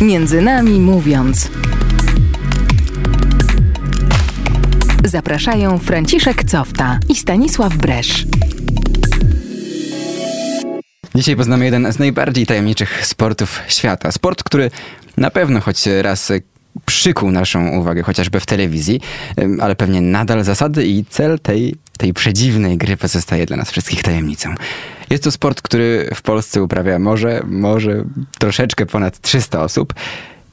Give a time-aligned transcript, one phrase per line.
[0.00, 1.50] Między nami mówiąc.
[5.04, 8.26] Zapraszają Franciszek Cofta i Stanisław Bresz.
[11.14, 14.12] Dzisiaj poznamy jeden z najbardziej tajemniczych sportów świata.
[14.12, 14.70] Sport, który
[15.16, 16.32] na pewno choć raz
[16.86, 19.00] przykuł naszą uwagę, chociażby w telewizji,
[19.60, 24.54] ale pewnie nadal zasady i cel tej, tej przedziwnej gry pozostaje dla nas wszystkich tajemnicą.
[25.10, 28.04] Jest to sport, który w Polsce uprawia może, może
[28.38, 29.94] troszeczkę ponad 300 osób.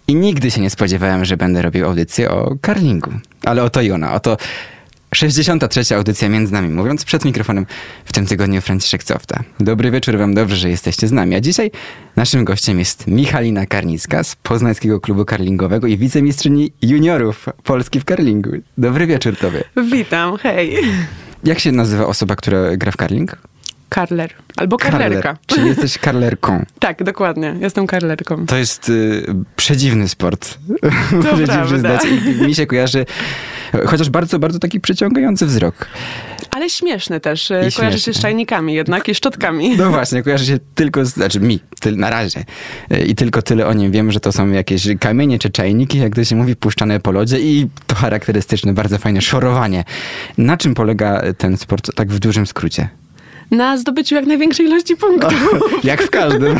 [0.07, 3.11] I nigdy się nie spodziewałem, że będę robił audycję o karlingu.
[3.43, 4.37] Ale oto i ona, oto
[5.13, 5.95] 63.
[5.95, 7.65] audycja między nami mówiąc, przed mikrofonem
[8.05, 9.43] w tym tygodniu Franciszek Cofta.
[9.59, 11.35] Dobry wieczór wam, dobrze, że jesteście z nami.
[11.35, 11.71] A dzisiaj
[12.15, 18.49] naszym gościem jest Michalina Karnicka z Poznańskiego Klubu Karlingowego i wicemistrzyni juniorów Polski w karlingu.
[18.77, 19.63] Dobry wieczór tobie.
[19.91, 20.77] Witam, hej.
[21.43, 23.37] Jak się nazywa osoba, która gra w karling?
[23.93, 24.33] Karler.
[24.57, 25.37] Albo karlerka.
[25.45, 26.65] Czyli jesteś karlerką.
[26.79, 27.55] Tak, dokładnie.
[27.59, 28.45] Jestem karlerką.
[28.45, 29.25] To jest y,
[29.55, 30.57] przedziwny sport.
[31.11, 32.01] Muszę ci przyznać.
[32.47, 33.05] Mi się kojarzy,
[33.85, 35.87] chociaż bardzo, bardzo taki przyciągający wzrok.
[36.51, 37.45] Ale śmieszny też.
[37.45, 38.13] I Kojarzy się śmieszny.
[38.13, 39.77] z czajnikami jednak i szczotkami.
[39.77, 41.59] No właśnie, kojarzy się tylko, z, znaczy mi,
[41.95, 42.43] na razie.
[42.93, 46.15] Y, I tylko tyle o nim wiem, że to są jakieś kamienie czy czajniki, jak
[46.15, 49.83] to się mówi, puszczane po lodzie i to charakterystyczne, bardzo fajne szorowanie.
[50.37, 52.89] Na czym polega ten sport tak w dużym skrócie?
[53.53, 55.49] Na zdobyciu jak największej ilości punktów.
[55.83, 56.55] Jak w każdym.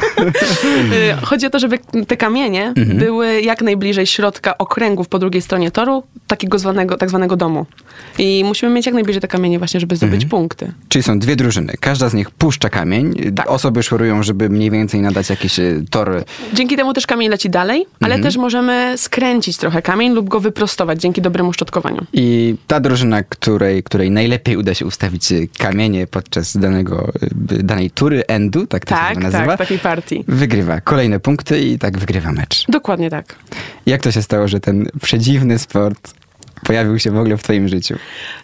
[0.94, 2.98] E, Chodzi o to, żeby te kamienie Mhm.
[2.98, 7.66] były jak najbliżej środka okręgów po drugiej stronie toru, takiego zwanego, tak zwanego domu.
[8.18, 10.12] I musimy mieć jak najbliżej te kamienie właśnie, żeby Mhm.
[10.12, 10.72] zdobyć punkty.
[10.90, 11.74] Czyli są dwie drużyny.
[11.80, 13.32] Każda z nich puszcza kamień.
[13.36, 13.50] Tak.
[13.50, 17.86] Osoby szorują, żeby mniej więcej nadać jakiś y, tor Dzięki temu też kamień leci dalej,
[18.02, 18.24] ale Mhm.
[18.24, 22.06] też możemy skręcić trochę kamień lub go wyprostować dzięki dobremu szczotkowaniu.
[22.14, 26.83] I ta drużyna, której, której najlepiej uda się ustawić y, kamienie podczas danego,
[27.52, 30.24] y, danej tury, endu, tak to się Tak, nazywa, tak, takiej partii.
[30.28, 32.66] wygrywa kolejne punkty i tak wygrywa mecz.
[32.70, 33.36] Dokładnie tak.
[33.86, 36.14] Jak to się stało, że ten przedziwny sport
[36.66, 37.96] pojawił się w ogóle w twoim życiu?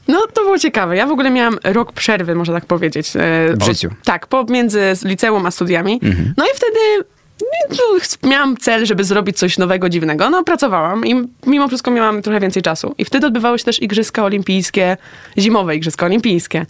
[0.08, 0.96] No, to było ciekawe.
[0.98, 3.16] Ja w ogóle miałam rok przerwy, można tak powiedzieć.
[3.16, 3.20] e,
[3.54, 3.90] W od- życiu.
[4.04, 6.00] Tak, pomiędzy liceum a studiami.
[6.38, 6.80] No i wtedy
[8.24, 10.30] miałam cel, żeby zrobić coś nowego, dziwnego.
[10.30, 12.96] No, pracowałam i mimo wszystko miałam trochę więcej czasu.
[12.98, 14.98] I wtedy odbywały się też Igrzyska Olimpijskie,
[15.38, 16.66] zimowe Igrzyska Olimpijskie.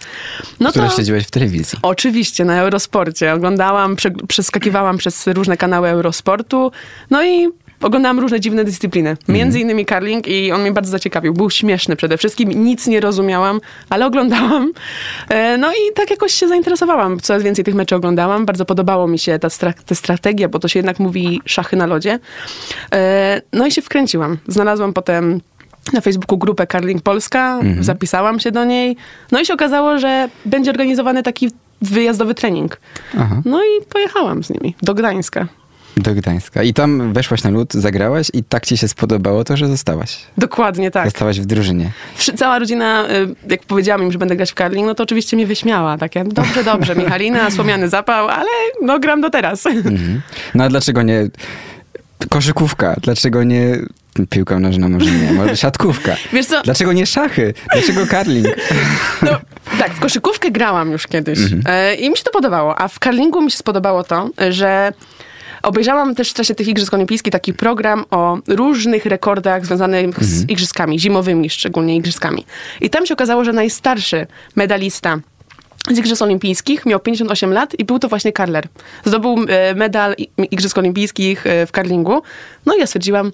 [0.60, 1.22] No Które to...
[1.28, 1.80] w telewizji.
[1.82, 3.34] Oczywiście, na Eurosporcie.
[3.34, 6.72] Oglądałam, prze, przeskakiwałam przez różne kanały Eurosportu,
[7.10, 7.50] no i
[7.82, 9.18] oglądałam różne dziwne dyscypliny.
[9.28, 11.34] Między innymi karling i on mnie bardzo zaciekawił.
[11.34, 13.60] Był śmieszny przede wszystkim, nic nie rozumiałam,
[13.90, 14.72] ale oglądałam.
[15.30, 17.20] E, No i tak jakoś się zainteresowałam.
[17.20, 18.46] Coraz więcej tych meczy oglądałam.
[18.46, 21.86] Bardzo podobało mi się ta, stra- ta strategia, bo to się jednak mówi szachy na
[21.86, 22.20] lodzie.
[22.94, 24.38] E, No i się wkręciłam.
[24.48, 25.42] Znalazłam potem
[25.94, 28.96] na Facebooku grupę Karling Polska, zapisałam się do niej.
[29.32, 31.50] No i się okazało, że będzie organizowany taki
[31.82, 32.78] wyjazdowy trening.
[33.20, 33.42] Aha.
[33.46, 35.48] No i pojechałam z nimi do Gdańska.
[35.98, 36.64] Do Gdańska.
[36.64, 40.18] I tam weszłaś na lód, zagrałaś i tak ci się spodobało to, że zostałaś.
[40.38, 41.06] Dokładnie tak.
[41.06, 41.92] Zostałaś w drużynie.
[42.38, 45.48] Cała rodzina, y, jak powiedziałam im, że będę grać w karling, no to oczywiście mnie
[45.48, 45.98] wyśmiała.
[45.98, 48.50] Takie, dobrze, dobrze, Michalina, słomiany zapał, ale
[48.82, 49.66] no gram do teraz.
[49.66, 50.22] Mhm.
[50.56, 51.28] No a dlaczego nie
[52.30, 52.96] koszykówka?
[53.02, 53.80] Dlaczego nie
[54.30, 54.90] piłka nożna?
[54.90, 56.16] Może nie, może siatkówka?
[56.34, 56.62] Wiesz co?
[56.62, 57.54] Dlaczego nie szachy?
[57.74, 58.48] Dlaczego karling?
[59.22, 59.32] No,
[59.80, 62.82] tak, w koszykówkę grałam już kiedyś e, i mi się to podobało.
[62.82, 64.94] A w karlingu mi się spodobało to, że
[65.64, 71.00] obejrzałam też w czasie tych Igrzysk Olimpijskich taki program o różnych rekordach związanych z igrzyskami,
[71.00, 72.46] zimowymi szczególnie igrzyskami.
[72.82, 75.20] I tam się okazało, że najstarszy medalista
[75.92, 78.68] z Igrzysk Olimpijskich miał 58 lat i był to właśnie karler.
[79.06, 80.16] Zdobył e, medal
[80.52, 82.22] Igrzysk Olimpijskich e, w karlingu.
[82.66, 83.32] No i ja stwierdziłam,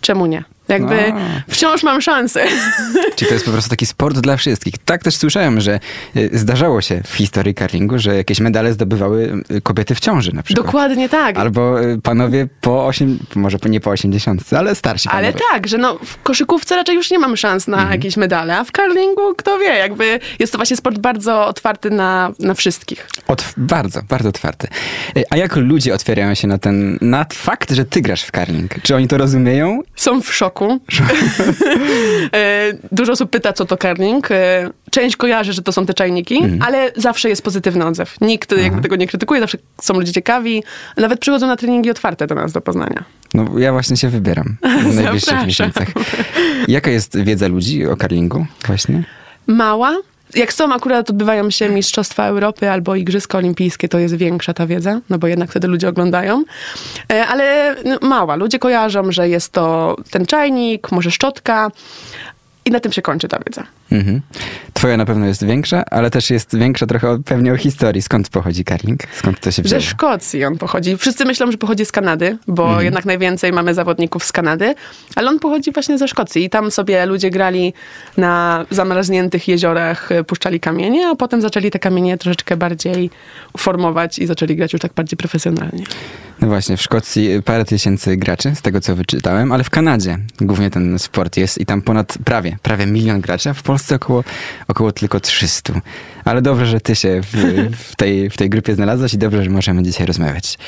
[0.00, 0.44] czemu nie?
[0.72, 1.12] Jakby
[1.48, 2.44] wciąż mam szansę.
[3.16, 4.74] Czyli to jest po prostu taki sport dla wszystkich.
[4.84, 5.80] Tak też słyszałem, że
[6.16, 10.42] y, zdarzało się w historii karlingu, że jakieś medale zdobywały y, kobiety w ciąży na
[10.42, 10.66] przykład.
[10.66, 11.36] Dokładnie tak.
[11.38, 15.26] Albo y, panowie po 8, może nie po 80, ale starsi panowie.
[15.28, 17.92] Ale tak, że no, w koszykówce raczej już nie mam szans na Mhm.
[17.92, 22.32] jakieś medale, a w curlingu kto wie, jakby jest to właśnie sport bardzo otwarty na,
[22.38, 23.08] na wszystkich.
[23.28, 24.68] Otw- bardzo, bardzo otwarty.
[25.30, 28.74] A jak ludzie otwierają się na ten, na fakt, że ty grasz w karling?
[28.82, 29.80] Czy oni to rozumieją?
[29.96, 30.61] Są w szoku.
[32.34, 34.30] E, Dużo osób pyta, co to curling.
[34.30, 36.62] E, Część kojarzy, że to są te czajniki, Mhm.
[36.62, 38.20] ale zawsze jest pozytywny odzew.
[38.20, 40.62] Nikt jakby tego nie krytykuje, zawsze są ludzie ciekawi.
[40.96, 43.04] Nawet przychodzą na treningi otwarte do nas, do Poznania.
[43.34, 44.56] No ja właśnie się wybieram
[44.90, 45.88] w najbliższych miesiącach.
[46.68, 49.04] Jaka jest wiedza ludzi o karlingu właśnie?
[49.46, 49.96] Mała.
[50.34, 55.00] Jak są akurat odbywają się Mistrzostwa Europy albo Igrzyska Olimpijskie, to jest większa ta wiedza,
[55.10, 56.44] no bo jednak wtedy ludzie oglądają.
[57.12, 58.36] E, Ale no, mała.
[58.36, 61.70] Ludzie kojarzą, że jest to ten czajnik, może szczotka,
[62.64, 63.66] I na tym się kończy ta wiedza.
[63.92, 64.20] Mhm.
[64.72, 68.02] Twoja na pewno jest większa, ale też jest większa trochę pewnie o historii.
[68.02, 69.00] Skąd pochodzi karling?
[69.18, 69.80] Skąd to się wzięło?
[69.80, 70.96] Ze Szkocji on pochodzi.
[70.96, 72.84] Wszyscy myślą, że pochodzi z Kanady, bo Mhm.
[72.84, 74.74] jednak najwięcej mamy zawodników z Kanady,
[75.16, 76.44] ale on pochodzi właśnie ze Szkocji.
[76.44, 77.72] I tam sobie ludzie grali
[78.16, 83.10] na zamarzniętych jeziorach, y, puszczali kamienie, a potem zaczęli te kamienie troszeczkę bardziej
[83.56, 85.84] formować i zaczęli grać już tak bardziej profesjonalnie.
[86.40, 90.70] No właśnie, w Szkocji parę tysięcy graczy, z tego co wyczytałem, ale w Kanadzie głównie
[90.70, 94.24] ten sport jest i tam ponad prawie, prawie milion graczy, a w Polsce około,
[94.68, 95.80] około tylko 300.
[96.24, 97.36] Ale dobrze, że ty się w,
[97.76, 100.58] w, tej, w tej grupie znalazłaś i dobrze, że możemy dzisiaj rozmawiać.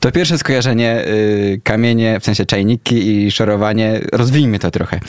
[0.00, 5.00] To pierwsze skojarzenie, y, kamienie, w sensie czajniki i szorowanie, rozwijmy to trochę.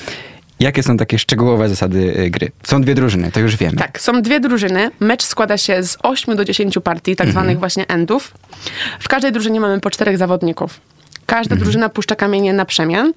[0.59, 2.51] Jakie są takie szczegółowe zasady y, gry?
[2.63, 3.77] Są dwie drużyny, to już wiemy.
[3.77, 4.91] Tak, są dwie drużyny.
[4.99, 8.33] Mecz składa się z 8 do 10 partii, tak zwanych właśnie endów.
[8.99, 10.79] W każdej drużynie mamy po czterech zawodników.
[11.27, 13.13] Każda drużyna puszcza kamienie na przemian.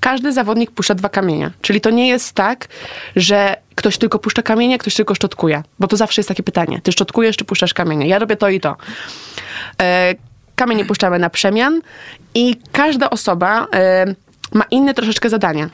[0.00, 1.50] Każdy zawodnik puszcza dwa kamienie.
[1.62, 2.68] Czyli to nie jest tak,
[3.16, 5.62] że ktoś tylko puszcza kamienie, ktoś tylko szczotkuje.
[5.78, 6.80] Bo to zawsze jest takie pytanie.
[6.82, 8.06] Ty szczotkujesz, czy puszczasz kamienie?
[8.08, 8.76] Ja robię to i to.
[9.82, 10.14] E,
[10.56, 11.80] kamienie puszczamy na przemian
[12.34, 14.14] i każda osoba e,
[14.54, 15.70] ma inne troszeczkę zadania.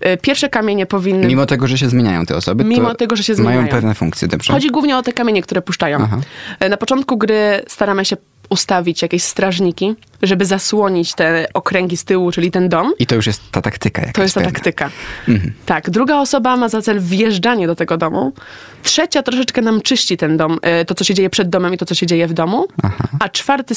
[0.00, 1.26] E, Pierwsze kamienie powinny...
[1.26, 3.68] Mimo tego, że się zmieniają te osoby, Mimo to tego, że się mają zmieniają.
[3.68, 4.52] pewne funkcje, dobrze?
[4.52, 5.98] Chodzi głównie o te kamienie, które puszczają.
[6.02, 6.18] Aha.
[6.60, 8.16] E, Na początku gry staramy się
[8.48, 12.92] ustawić jakieś strażniki, żeby zasłonić te okręgi z tyłu, czyli ten dom.
[12.98, 14.54] I to już jest ta taktyka jakaś To jest ta pewna.
[14.54, 14.90] taktyka.
[15.66, 18.32] Tak, druga osoba ma za cel wjeżdżanie do tego domu.
[18.82, 21.86] Trzecia troszeczkę nam czyści ten dom, e, to co się dzieje przed domem i to
[21.86, 22.66] co się dzieje w domu.
[23.20, 23.74] A czwarty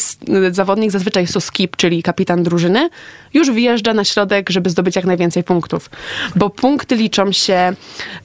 [0.52, 2.90] zawodnik, zazwyczaj jest to skip, czyli kapitan drużyny,
[3.34, 5.90] już wjeżdża na środek, żeby zdobyć jak najwięcej punktów.
[6.36, 7.74] Bo punkty liczą się,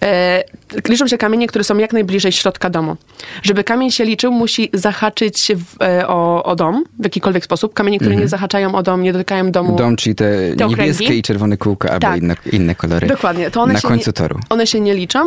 [0.03, 0.45] e,
[0.89, 2.97] liczą się kamienie, które są jak najbliżej środka domu.
[3.43, 7.75] Żeby kamień się liczył, musi zahaczyć w, e, o, o dom w jakikolwiek sposób.
[7.75, 9.77] Kamienie, które nie zahaczają o dom, nie dotykają domu.
[9.77, 10.25] Dom, czyli te,
[10.59, 11.19] Te niebieskie okręgi?
[11.19, 12.23] i czerwone kółka, albo Tak.
[12.23, 13.51] inne, inne kolory Dokładnie.
[13.51, 14.35] To one na się końcu nie, toru.
[14.35, 14.45] Mhm.
[14.51, 15.27] One się nie liczą,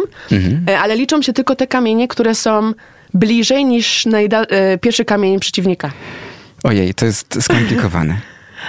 [0.70, 2.74] e, ale liczą się tylko te kamienie, które są
[3.14, 5.92] bliżej niż najda- e, pierwszy kamień przeciwnika.
[6.64, 8.18] Ojej, to jest skomplikowane.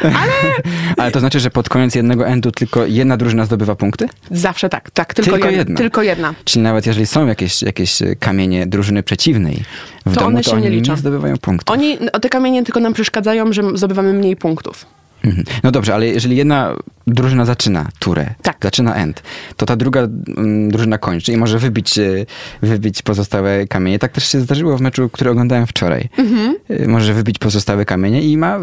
[0.02, 0.32] Ale...
[0.96, 4.08] Ale to znaczy, że pod koniec jednego endu tylko jedna drużyna zdobywa punkty?
[4.30, 5.14] Zawsze tak, tak.
[5.14, 5.58] Tylko, Tylko jedna.
[5.58, 5.76] jedna.
[5.76, 6.34] Tylko jedna.
[6.44, 9.62] Czyli nawet jeżeli są jakieś, jakieś kamienie drużyny przeciwnej
[10.06, 10.96] w To domu, one to się oni nie liczą.
[10.96, 11.74] zdobywają punktów.
[11.76, 14.86] Oni, o te kamienie tylko nam przeszkadzają, że zdobywamy mniej punktów.
[15.24, 15.44] Mhm.
[15.62, 16.76] No dobrze, ale jeżeli jedna
[17.06, 18.56] drużyna zaczyna turę, Tak.
[18.62, 19.22] zaczyna end,
[19.56, 22.26] to ta druga mm, drużyna kończy i może wybić, e,
[22.62, 23.98] wybić pozostałe kamienie.
[23.98, 26.08] Tak też się zdarzyło w meczu, który oglądałem wczoraj.
[26.18, 26.56] Mhm.
[26.70, 28.58] E, Może wybić pozostałe kamienie i ma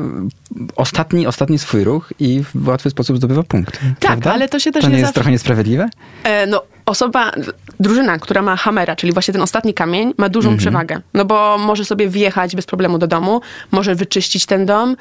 [0.75, 3.79] ostatni, ostatni swój ruch i w łatwy sposób zdobywa punkt.
[3.99, 4.33] prawda?
[4.33, 5.89] ale to się też To nie nie jest zawsze- trochę niesprawiedliwe?
[6.23, 7.31] E, no, osoba,
[7.79, 11.01] drużyna, która ma hamera, czyli właśnie ten ostatni kamień, ma dużą przewagę.
[11.13, 13.41] No bo może sobie wjechać bez problemu do domu,
[13.71, 14.95] może wyczyścić ten dom.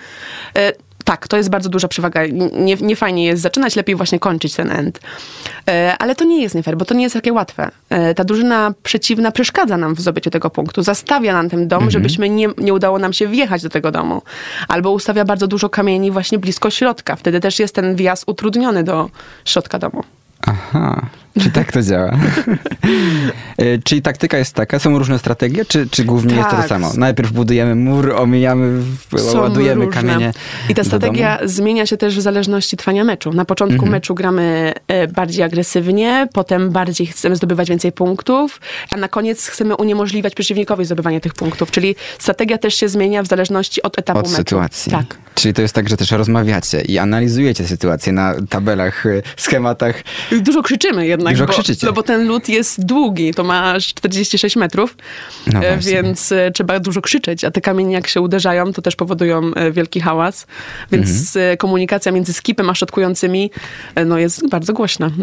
[0.57, 0.73] E,
[1.09, 2.21] tak, to jest bardzo duża przewaga.
[2.53, 5.01] Nie, nie fajnie jest zaczynać, lepiej właśnie kończyć ten end.
[5.69, 7.71] E, ale to nie jest nie fair, bo to nie jest takie łatwe.
[7.91, 10.83] E, ta drużyna przeciwna przeszkadza nam w zdobyciu tego punktu.
[10.83, 14.23] Zastawia nam ten dom, żebyśmy nie, nie udało nam się wjechać do tego domu.
[14.69, 17.17] Albo ustawia bardzo dużo kamieni właśnie blisko środka.
[17.17, 19.11] Wtedy też jest ten wjazd utrudniony do
[19.45, 20.05] środka domu.
[20.47, 21.07] Aha,
[21.43, 22.11] czy tak to działa?
[23.59, 26.69] E, Czyli taktyka jest taka, są różne strategie, czy, czy głównie jest to to Tak.
[26.69, 26.93] samo?
[26.97, 28.83] Najpierw budujemy mur, omijamy,
[29.19, 30.03] Są ładujemy różne.
[30.03, 30.33] kamienie
[30.69, 33.33] I ta strategia zmienia się też w zależności trwania meczu.
[33.33, 33.93] Na początku Mhm.
[33.93, 39.77] meczu gramy e, bardziej agresywnie, potem bardziej chcemy zdobywać więcej punktów, a na koniec chcemy
[39.77, 41.71] uniemożliwiać przeciwnikowi zdobywanie tych punktów.
[41.71, 44.37] Czyli strategia też się zmienia w zależności od etapu Od meczu.
[44.37, 44.93] sytuacji.
[44.93, 45.05] Tak.
[45.35, 50.03] Czyli to jest tak, że też rozmawiacie i analizujecie sytuację na tabelach, e, schematach.
[50.41, 51.87] Dużo krzyczymy jednak, Dużo bo, krzyczycie.
[51.87, 54.97] no bo ten lód jest długi, to ma aż 46 metrów,
[55.53, 58.97] No e, więc e, trzeba dużo krzyczeć, a te kamienie jak się uderzają, to też
[58.97, 60.47] powodują e, wielki hałas,
[60.93, 61.57] więc Mhm.
[61.57, 63.51] komunikacja między skipem a szczotkującymi
[63.95, 65.11] e, no, jest bardzo głośna.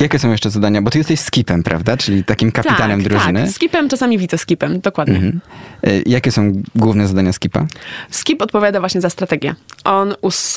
[0.00, 0.82] Jakie są jeszcze zadania?
[0.82, 1.96] Bo ty jesteś skipem, prawda?
[1.96, 3.42] Czyli takim kapitanem tak, drużyny.
[3.42, 5.14] Tak, skipem, czasami wiceskipem, dokładnie.
[5.16, 5.40] Mhm.
[5.82, 7.66] E, Jakie są główne zadania skipa?
[8.10, 9.54] Skip odpowiada właśnie za strategię.
[9.84, 10.14] On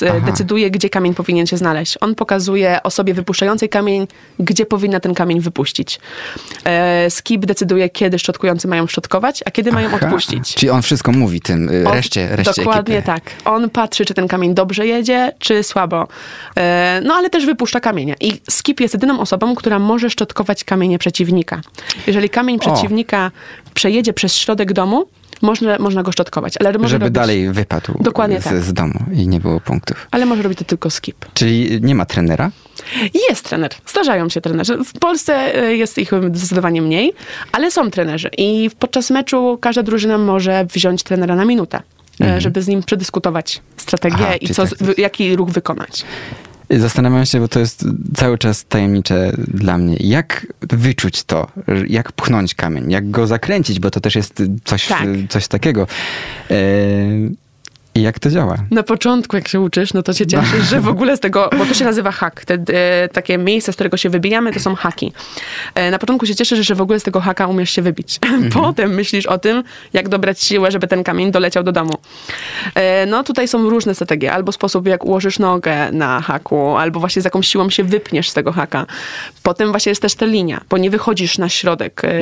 [0.08, 0.20] Aha.
[0.26, 1.98] decyduje, gdzie kamień powinien się znaleźć.
[2.00, 4.06] On pokazuje osobie wypuszczającej kamień,
[4.38, 6.00] gdzie powinna ten kamień wypuścić.
[6.64, 10.06] E, skip decyduje, kiedy szczotkujący mają szczotkować, a kiedy mają Aha.
[10.06, 10.54] odpuścić.
[10.54, 13.06] Czyli on wszystko mówi tym e, reszcie, reszcie Dokładnie ekipy.
[13.06, 13.22] tak.
[13.44, 16.08] On patrzy, czy ten kamień dobrze jedzie, czy słabo.
[16.56, 18.14] E, no ale też wypuszcza kamienie.
[18.20, 21.60] I skip jest jedyną osobą, która może szczotkować kamienie przeciwnika.
[22.06, 23.30] Jeżeli kamień przeciwnika
[23.74, 25.06] przejedzie przez środek domu,
[25.42, 26.54] można, można go szczotkować.
[26.60, 28.60] Ale może Żeby robić, dalej wypadł Dokładnie z, tak.
[28.60, 30.08] z domu i nie było punktów.
[30.10, 31.16] Ale może robić to tylko skip.
[31.34, 32.50] Czyli nie ma trenera?
[33.28, 33.70] Jest trener.
[33.86, 34.78] Zdarzają się trenerzy.
[34.84, 37.12] W Polsce e, jest ich zdecydowanie mniej,
[37.52, 38.30] ale są trenerzy.
[38.38, 41.82] I podczas meczu każda drużyna może wziąć trenera na minutę,
[42.20, 44.30] e, żeby z nim przedyskutować strategię Mhm.
[44.30, 44.98] Aha, i co, tak jest.
[44.98, 46.04] jaki ruch wykonać.
[46.78, 49.96] Zastanawiam się, bo to jest cały czas tajemnicze dla mnie.
[50.00, 51.46] Jak wyczuć to?
[51.88, 52.90] Jak pchnąć kamień?
[52.90, 53.80] Jak go zakręcić?
[53.80, 55.06] Bo to też jest coś, Tak.
[55.28, 55.86] coś takiego.
[57.94, 58.56] I jak to działa?
[58.70, 61.66] Na początku, jak się uczysz, no to się cieszysz, że w ogóle z tego, bo
[61.66, 62.44] to się nazywa hak.
[62.44, 65.12] Te e, takie miejsca, z którego się wybijamy, to są haki.
[65.74, 68.18] E, na początku się cieszysz, że w ogóle z tego haka umiesz się wybić.
[68.54, 71.92] Potem myślisz o tym, jak dobrać siłę, żeby ten kamień doleciał do domu.
[72.74, 74.32] E, no tutaj są różne strategie.
[74.32, 78.34] Albo sposób, jak ułożysz nogę na haku, albo właśnie z jaką siłą się wypniesz z
[78.34, 78.86] tego haka.
[79.42, 82.20] Potem właśnie jest też ta linia, bo nie wychodzisz na środek e,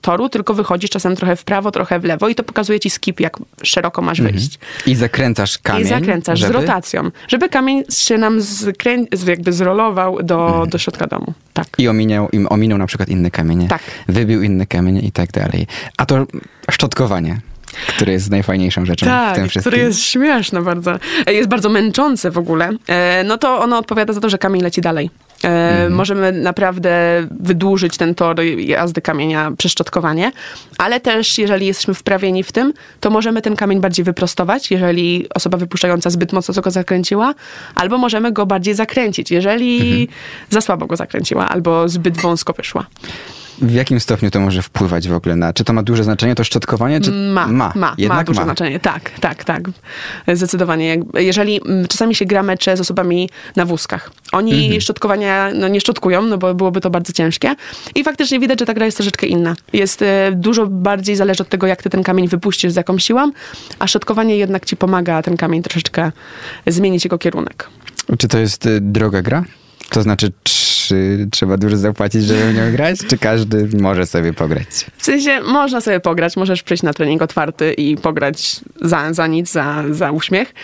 [0.00, 3.20] toru, tylko wychodzisz czasem trochę w prawo, trochę w lewo i to pokazuje ci skip,
[3.20, 4.58] jak szeroko masz wyjść.
[4.86, 5.82] I zakręcasz kamień.
[5.82, 6.52] I zakręcasz żeby...
[6.52, 8.96] z rotacją, żeby kamień się nam zkrę...
[9.26, 10.68] jakby zrolował do, Mhm.
[10.70, 11.32] do środka domu.
[11.52, 11.66] Tak.
[11.78, 13.68] I ominął, im ominął na przykład inne kamienie.
[13.68, 13.82] Tak.
[14.08, 15.66] Wybił inne kamienie i tak dalej.
[15.96, 16.26] A to
[16.70, 17.40] szczotkowanie,
[17.88, 19.60] które jest najfajniejszą rzeczą w tym Tak, wszystkim.
[19.62, 20.98] które jest śmieszne bardzo.
[21.26, 22.70] E, Jest bardzo męczące w ogóle.
[22.88, 25.10] E, No to ono odpowiada za to, że kamień leci dalej.
[25.44, 25.92] E, Mhm.
[25.92, 26.90] Możemy naprawdę
[27.40, 30.32] wydłużyć ten tor jazdy kamienia przez szczotkowanie,
[30.78, 35.58] ale też jeżeli jesteśmy wprawieni w tym, to możemy ten kamień bardziej wyprostować, jeżeli osoba
[35.58, 37.34] wypuszczająca zbyt mocno go zakręciła,
[37.74, 40.06] albo możemy go bardziej zakręcić, jeżeli Mhm.
[40.50, 42.86] za słabo go zakręciła, albo zbyt wąsko wyszła.
[43.62, 45.52] W jakim stopniu to może wpływać w ogóle na...
[45.52, 47.00] Czy to ma duże znaczenie, to szczotkowanie?
[47.00, 47.10] Czy...
[47.10, 48.80] Ma, ma, ma, Jednak duże znaczenie.
[48.80, 49.62] Tak, tak, tak.
[50.32, 51.02] Zdecydowanie.
[51.14, 54.80] Jeżeli mm, czasami się gra mecze z osobami na wózkach, oni Mhm.
[54.80, 57.54] szczotkowania no, nie szczotkują, no bo byłoby to bardzo ciężkie.
[57.94, 59.54] I faktycznie widać, że ta gra jest troszeczkę inna.
[59.72, 63.32] Jest e, dużo bardziej zależy od tego, jak ty ten kamień wypuścisz, z jaką siłą,
[63.78, 66.12] a szczotkowanie jednak ci pomaga ten kamień troszeczkę
[66.66, 67.68] zmienić jego kierunek.
[68.18, 69.44] Czy to jest y, droga gra?
[69.90, 70.54] To znaczy, czy
[71.30, 72.98] trzeba dużo zapłacić, żeby w nią grać?
[73.08, 74.66] Czy każdy może sobie pograć?
[74.96, 79.52] W sensie można sobie pograć, możesz przyjść na trening otwarty i pograć za, za nic,
[79.52, 80.54] za, za uśmiech,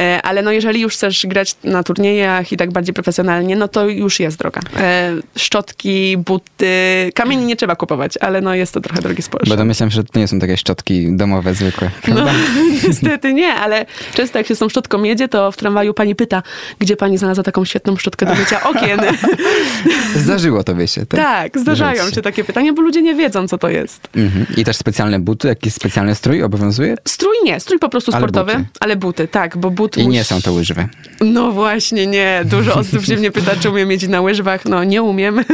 [0.00, 3.88] e, ale no jeżeli już chcesz grać na turniejach i tak bardziej profesjonalnie, no to
[3.88, 4.60] już jest droga.
[4.76, 9.48] E, szczotki, buty, kamieni nie trzeba kupować, ale no jest to trochę drogi sport.
[9.48, 11.90] Bo domyślam się, że to nie są takie szczotki domowe, zwykłe.
[12.08, 12.32] No, Prawda?
[12.88, 16.42] niestety nie, ale często jak się z tą szczotką jedzie, to w tramwaju pani pyta,
[16.78, 19.00] gdzie pani znalazła taką świetną szczotkę do mycia okien.
[20.16, 21.20] Zdarzyło tobie się, tak?
[21.20, 24.08] tak, zdarzają Zdarza się takie pytania, bo ludzie nie wiedzą, co to jest.
[24.16, 24.46] Mhm.
[24.56, 26.96] I też specjalne buty, jakiś specjalny strój obowiązuje?
[27.08, 28.64] Strój nie, strój po prostu Ale sportowy, buty.
[28.80, 30.88] ale buty, tak, bo but I nie są to łyżwy.
[31.20, 32.42] No właśnie, nie.
[32.44, 34.64] Dużo osób się mnie pyta, czy umiem jeździć na łyżwach.
[34.64, 35.40] No nie umiem,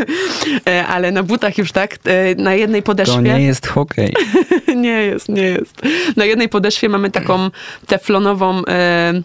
[0.68, 1.94] E, ale na butach już tak.
[2.04, 3.20] E, Na jednej To podeszwie...
[3.22, 4.12] nie jest hokej.
[4.76, 5.82] nie jest, nie jest.
[6.16, 7.50] Na jednej podeszwie mamy taką
[7.86, 8.62] teflonową...
[8.68, 9.22] E,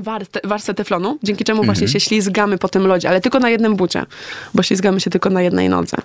[0.00, 1.92] warstę, warstwę teflonu, dzięki czemu właśnie Mhm.
[1.92, 4.04] się ślizgamy po tym lodzie, ale tylko na jednym bucie,
[4.54, 5.96] bo ślizgamy się tylko na jednej nodze.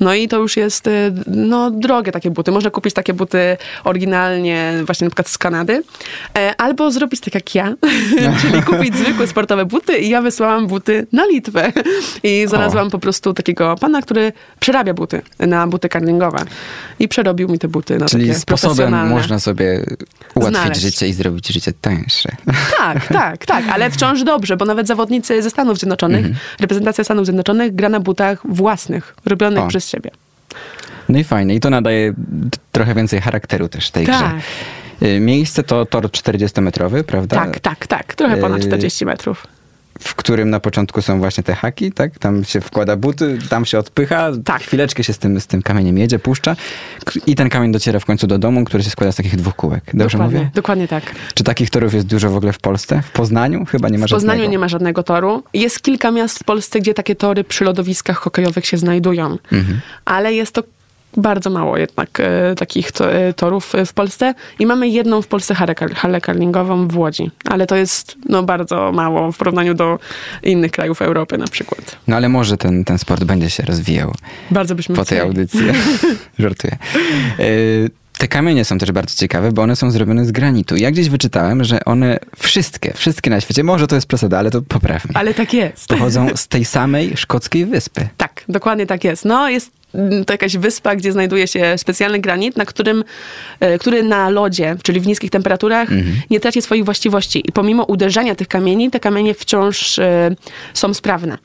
[0.00, 0.90] No i to już jest, e,
[1.26, 2.52] no, drogie takie buty.
[2.52, 5.82] Można kupić takie buty oryginalnie właśnie na przykład z Kanady,
[6.38, 7.74] e, albo zrobić tak jak ja,
[8.40, 11.72] czyli kupić zwykłe sportowe buty i ja wysłałam buty na Litwę
[12.22, 16.38] i znalazłam po prostu takiego pana, który przerabia buty na buty karlingowe
[16.98, 19.84] i przerobił mi te buty na Czyli takie sposobem można sobie
[20.34, 20.80] ułatwić Znaleźć.
[20.80, 22.28] życie i zrobić życie tańsze.
[22.78, 26.36] Tak, tak, tak, ale wciąż dobrze, bo nawet zawodnicy ze Stanów Zjednoczonych, Mhm.
[26.60, 29.66] reprezentacja Stanów Zjednoczonych gra na butach własnych, robionych O.
[29.68, 30.10] przez siebie.
[31.08, 31.54] No i fajnie.
[31.54, 32.12] I to nadaje
[32.72, 34.16] trochę więcej charakteru też tej Tak.
[34.16, 34.40] grze.
[35.16, 37.36] Y, Miejsce to tor 40-metrowy, prawda?
[37.36, 39.46] Tak, tak, tak, trochę ponad Yy, 40 metrów.
[40.00, 42.18] W którym na początku są właśnie te haki, tak?
[42.18, 44.62] Tam się wkłada buty, tam się odpycha, Tak.
[44.62, 46.56] chwileczkę się z tym, z tym kamieniem jedzie, puszcza
[47.26, 49.84] i ten kamień dociera w końcu do domu, który się składa z takich dwóch kółek.
[49.94, 50.50] Dobrze dokładnie, mówię?
[50.54, 51.14] dokładnie tak.
[51.34, 53.02] Czy takich torów jest dużo w ogóle w Polsce?
[53.02, 54.50] W Poznaniu chyba nie ma W Poznaniu żadnego.
[54.52, 55.42] nie ma żadnego toru.
[55.54, 59.80] Jest kilka miast w Polsce, gdzie takie tory przy lodowiskach hokejowych się znajdują, Mhm.
[60.04, 60.62] ale jest to
[61.16, 65.26] bardzo mało jednak e, takich to, e, torów e, w Polsce i mamy jedną w
[65.26, 69.74] Polsce halę, kar- halę karlingową w Łodzi, ale to jest no, bardzo mało w porównaniu
[69.74, 69.98] do
[70.42, 71.96] innych krajów Europy na przykład.
[72.08, 74.14] No ale może ten, ten sport będzie się rozwijał
[74.50, 75.28] Bardzo byśmy po tej chcieli.
[75.28, 75.60] audycji.
[76.38, 76.76] Żartuję.
[77.40, 80.76] Y, Te kamienie są też bardzo ciekawe, bo one są zrobione z granitu.
[80.76, 84.62] Ja gdzieś wyczytałem, że one wszystkie, wszystkie na świecie, może to jest przesada, ale to
[84.62, 85.88] poprawmy, Ale tak jest.
[85.88, 88.08] pochodzą z tej samej szkockiej wyspy.
[88.16, 89.24] Tak, dokładnie tak jest.
[89.24, 93.04] No, jest mm, to jakaś wyspa, gdzie znajduje się specjalny granit, na którym,
[93.60, 95.88] e, który na lodzie, czyli w niskich temperaturach,
[96.30, 97.42] nie traci swoich właściwości.
[97.48, 100.30] I pomimo uderzenia tych kamieni, te kamienie wciąż e,
[100.74, 101.38] są sprawne.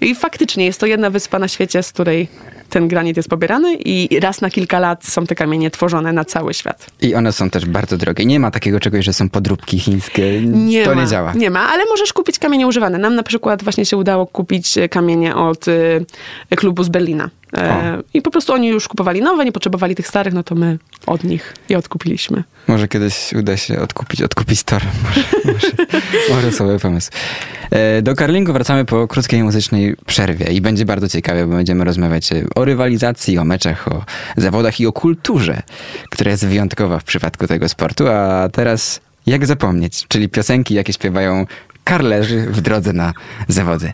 [0.00, 2.28] I faktycznie jest to jedna wyspa na świecie, z której
[2.68, 6.54] ten granit jest pobierany i raz na kilka lat są te kamienie tworzone na cały
[6.54, 6.86] świat.
[7.02, 8.26] I one są też bardzo drogie.
[8.26, 10.40] Nie ma takiego czegoś, że są podróbki chińskie.
[10.42, 11.32] Nie to ma, nie działa.
[11.32, 12.98] Nie ma, ale możesz kupić kamienie używane.
[12.98, 15.68] Nam na przykład właśnie się udało kupić kamienie od
[16.50, 17.30] e, klubu z Berlina.
[17.56, 20.78] E, I po prostu oni już kupowali nowe, nie potrzebowali tych starych, no to my
[21.06, 22.44] od nich je odkupiliśmy.
[22.68, 24.82] Może kiedyś uda się odkupić, odkupić tor.
[25.04, 25.70] Może, może,
[26.30, 27.10] może sobie pomysł.
[27.70, 32.30] E, do karlingu wracamy po krótkiej muzycznej przerwie i będzie bardzo ciekawe, bo będziemy rozmawiać
[32.54, 34.04] o rywalizacji, o meczach, o
[34.36, 35.62] zawodach i o kulturze,
[36.10, 38.08] która jest wyjątkowa w przypadku tego sportu.
[38.08, 41.46] A teraz jak zapomnieć, czyli piosenki, jakie śpiewają
[41.84, 43.12] karlerzy w drodze na
[43.48, 43.92] zawody.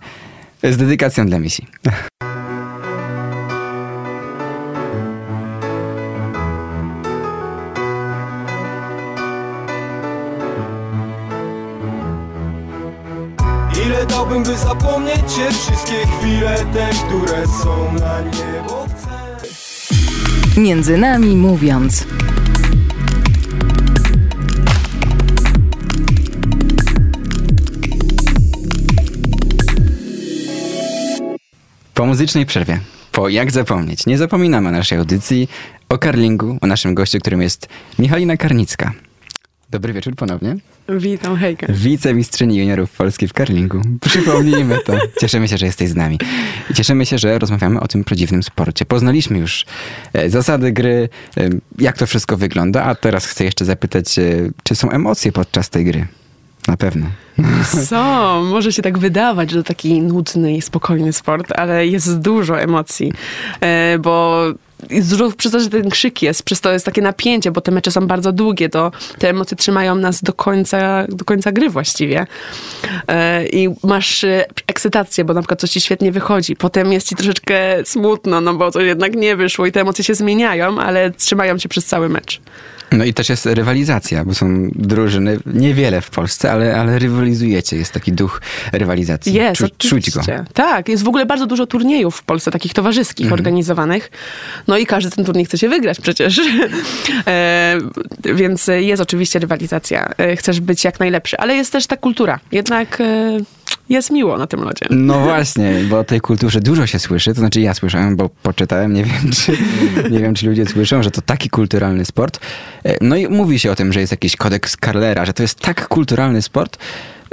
[0.62, 1.66] Z dedykacją dla misji.
[14.08, 22.06] Dałbym, by zapomnieć cię Wszystkie chwile te, które są na niebo chcę Między nami mówiąc.
[31.94, 32.80] Po muzycznej przerwie,
[33.12, 35.48] po Jak Zapomnieć, nie zapominamy o naszej audycji,
[35.88, 37.68] o karlingu, o naszym gościu, którym jest
[37.98, 38.92] Michalina Karnicka.
[39.72, 40.56] Dobry wieczór ponownie.
[40.88, 41.66] Witam, hejka.
[41.70, 43.80] Wicemistrzyni juniorów Polski w karlingu.
[44.00, 44.92] Przypomnijmy to.
[45.20, 46.18] Cieszymy się, że jesteś z nami.
[46.70, 48.84] I cieszymy się, że rozmawiamy o tym prawdziwym sporcie.
[48.84, 49.66] Poznaliśmy już
[50.12, 54.22] e, zasady gry, e, jak to wszystko wygląda, a teraz chcę jeszcze zapytać, e,
[54.62, 56.06] czy są emocje podczas tej gry?
[56.68, 57.06] Na pewno.
[57.90, 62.60] Są, może się tak wydawać, że to taki nudny i spokojny sport, ale jest dużo
[62.60, 63.12] emocji,
[63.60, 64.44] e, bo
[65.36, 68.06] przez to, że ten krzyk jest, przez to jest takie napięcie, bo te mecze są
[68.06, 72.26] bardzo długie, to te emocje trzymają nas do końca, do końca gry właściwie.
[73.08, 77.14] E, I masz e, ekscytację, bo na przykład coś ci świetnie wychodzi, potem jest ci
[77.14, 81.58] troszeczkę smutno, no bo to jednak nie wyszło i te emocje się zmieniają, ale trzymają
[81.58, 82.40] cię przez cały mecz.
[82.92, 87.76] No i też jest rywalizacja, bo są drużyny, niewiele w Polsce, ale, ale rywalizujecie.
[87.76, 88.40] Jest taki duch
[88.72, 89.32] rywalizacji.
[89.34, 90.20] Jest, Czu, czuć go.
[90.54, 93.40] Tak, jest w ogóle bardzo dużo turniejów w Polsce, takich towarzyskich, Mhm.
[93.40, 94.10] organizowanych.
[94.66, 96.40] No i każdy ten turniej chce się wygrać przecież.
[97.26, 97.78] e,
[98.34, 100.08] więc jest oczywiście rywalizacja.
[100.18, 102.40] E, chcesz być jak najlepszy, ale jest też ta kultura.
[102.52, 103.38] Jednak e,
[103.88, 104.86] jest miło na tym lodzie.
[104.90, 108.92] No właśnie, bo o tej kulturze dużo się słyszy, to znaczy ja słyszałem, bo poczytałem,
[108.92, 109.52] nie wiem, czy,
[110.10, 112.40] nie wiem, czy ludzie słyszą, że to taki kulturalny sport.
[112.84, 115.60] E, No i mówi się o tym, że jest jakiś kodeks Carlera, że to jest
[115.60, 116.78] tak kulturalny sport,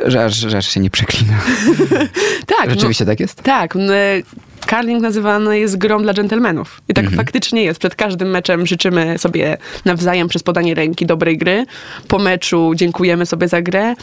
[0.05, 1.33] że aż, że aż się nie przeklina.
[2.57, 3.43] Tak, Rzeczywiście tak jest?
[3.43, 3.75] Tak.
[3.75, 3.91] n-
[4.65, 6.81] Karling nazywany jest grą dla dżentelmenów.
[6.89, 7.17] I tak Mhm.
[7.25, 7.79] faktycznie jest.
[7.79, 11.65] Przed każdym meczem życzymy sobie nawzajem przez podanie ręki dobrej gry.
[12.07, 13.93] Po meczu dziękujemy sobie za grę.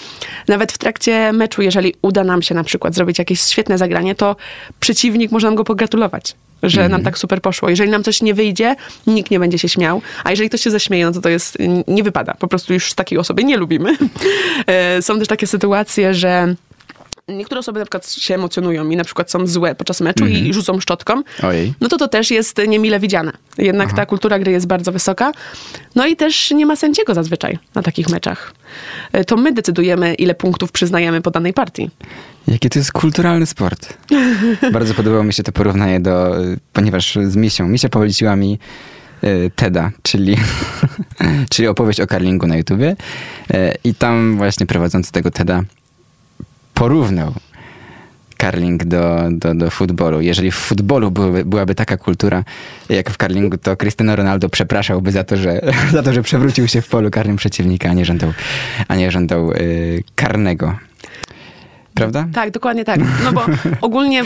[0.48, 4.36] Nawet w trakcie meczu, jeżeli uda nam się na przykład zrobić jakieś świetne zagranie, to
[4.80, 6.34] przeciwnik może nam go pogratulować.
[6.62, 6.92] Że Mhm.
[6.92, 7.68] nam tak super poszło.
[7.70, 10.02] Jeżeli nam coś nie wyjdzie, nikt nie będzie się śmiał.
[10.24, 12.34] A jeżeli ktoś się zaśmieje, no to to jest, nie wypada.
[12.34, 13.96] Po prostu już takiej osoby nie lubimy.
[14.66, 16.54] E, Są też takie sytuacje, że
[17.28, 20.80] niektóre osoby na przykład się emocjonują i na przykład są złe podczas meczu i rzucą
[20.80, 21.74] szczotką, Ojej.
[21.80, 23.32] no to to też jest niemile widziane.
[23.58, 25.32] Jednak ta kultura gry jest bardzo wysoka.
[25.94, 28.54] No i też nie ma sędziego zazwyczaj na takich meczach.
[29.12, 31.90] E, To my decydujemy, ile punktów przyznajemy po danej partii.
[32.48, 33.96] Jaki to jest kulturalny sport.
[34.72, 38.58] Bardzo podobało mi się to porównanie do, y, ponieważ z Misią, Misia poleciła mi
[39.24, 40.36] y, TEDa, czyli,
[41.52, 42.96] czyli opowieść o karlingu na YouTubie
[43.84, 45.62] i tam właśnie prowadzący tego TEDa
[46.76, 47.32] porównał
[48.36, 50.20] karling do, do, do futbolu.
[50.20, 52.44] Jeżeli w futbolu byłaby, byłaby taka kultura
[52.88, 55.60] jak w karlingu, to Cristiano Ronaldo przepraszałby za to, że,
[55.92, 58.32] za to, że przewrócił się w polu karnym przeciwnika, a nie żądał,
[58.88, 60.74] a nie żądał y, karnego.
[61.96, 62.26] Prawda?
[62.34, 63.00] Tak, dokładnie tak.
[63.24, 63.46] No bo
[63.80, 64.22] ogólnie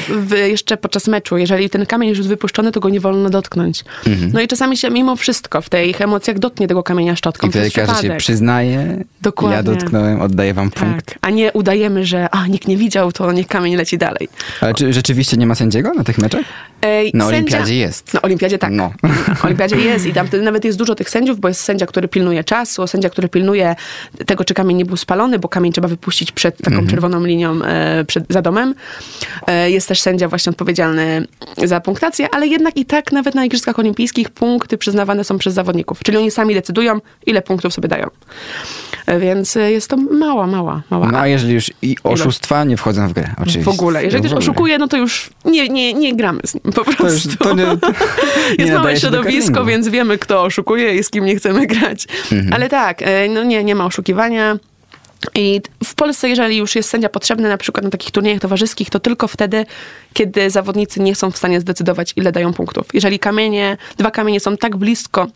[0.48, 3.85] jeszcze podczas meczu, jeżeli ten kamień już jest wypuszczony, to go nie wolno dotknąć.
[4.33, 7.46] No i czasami się mimo wszystko w tych emocjach dotknie tego kamienia szczotką.
[7.46, 9.04] I wtedy każdy się przyznaje.
[9.22, 9.56] Dokładnie.
[9.56, 11.06] Ja dotknąłem, oddaję wam punkt.
[11.06, 14.28] Tak, a nie udajemy, że a, nikt nie widział, to niech kamień leci dalej.
[14.61, 16.44] Ale czy rzeczywiście nie ma sędziego na tych meczach?
[16.83, 18.14] Ej, Na sędzia- olimpiadzie jest.
[18.14, 18.72] Na olimpiadzie tak.
[18.72, 18.92] No.
[19.28, 22.44] Na olimpiadzie jest i tam nawet jest dużo tych sędziów, bo jest sędzia, który pilnuje
[22.44, 23.76] czasu, sędzia, który pilnuje
[24.26, 26.88] tego, czy kamień nie był spalony, bo kamień trzeba wypuścić przed taką Mhm.
[26.88, 28.75] czerwoną linią e, przed, za domem.
[29.46, 33.79] E, jest też sędzia właśnie odpowiedzialny za punktację, ale jednak i tak nawet na Igrzyskach
[33.79, 35.99] Olimpijskich punkty przyznawane są przez zawodników.
[36.03, 38.11] Czyli oni sami decydują, ile punktów sobie dają.
[39.07, 41.09] E, więc jest to mała, mała, mała.
[41.12, 43.62] No a jeżeli już i oszustwa nie wchodzą w grę, oczywiście.
[43.62, 44.05] w ogóle.
[44.05, 47.03] Jeżeli ktoś oszukuje, no to już nie, nie, nie gramy z nim po prostu.
[47.05, 47.88] To, już, to nie, to
[48.59, 52.07] nie Jest małe środowisko, więc wiemy, kto oszukuje i z kim nie chcemy grać.
[52.33, 52.53] Mhm.
[52.53, 54.59] Ale tak, no nie, nie ma oszukiwania.
[55.35, 59.00] I w Polsce, jeżeli już jest sędzia potrzebny, na przykład na takich turniejach towarzyskich, to
[59.00, 59.66] tylko wtedy,
[60.12, 62.87] kiedy zawodnicy nie są w stanie zdecydować, ile dają punktów.
[62.94, 65.26] Jeżeli kamienie, dwa kamienie są tak blisko,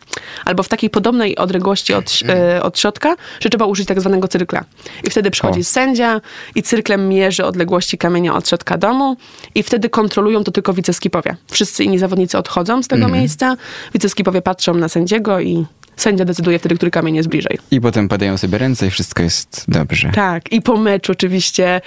[0.45, 4.63] albo w takiej podobnej odległości od, e, od środka, że trzeba użyć tak zwanego cyrkla.
[5.03, 5.63] I wtedy przychodzi O.
[5.63, 6.21] sędzia
[6.55, 9.17] i cyrklem mierzy odległości kamienia od środka domu
[9.55, 11.35] i wtedy kontrolują to tylko wiceskipowie.
[11.51, 13.57] Wszyscy inni zawodnicy odchodzą z tego miejsca,
[13.93, 15.65] wiceskipowie patrzą na sędziego i
[15.97, 17.57] sędzia decyduje wtedy, który kamień jest bliżej.
[17.71, 20.11] I potem padają sobie ręce i wszystko jest dobrze.
[20.15, 21.81] Tak, i po meczu oczywiście